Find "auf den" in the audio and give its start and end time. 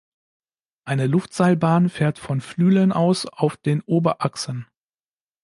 3.27-3.83